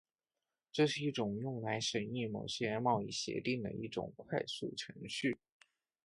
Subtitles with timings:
[0.71, 5.37] 这是一种用来审议某些贸易协定的一种快速程序。